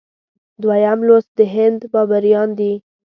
[0.61, 2.73] دویم لوست د هند بابریان دي.